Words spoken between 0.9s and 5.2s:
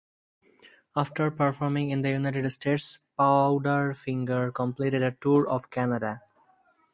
After performing in the United States, Powderfinger completed a